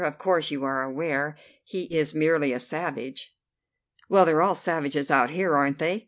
Of 0.03 0.17
course 0.17 0.49
you 0.49 0.63
are 0.63 0.81
aware 0.81 1.37
he 1.63 1.83
is 1.95 2.15
merely 2.15 2.53
a 2.53 2.59
savage." 2.59 3.35
"Well, 4.09 4.25
they're 4.25 4.41
all 4.41 4.55
savages 4.55 5.11
out 5.11 5.29
here, 5.29 5.55
aren't 5.55 5.77
they? 5.77 5.99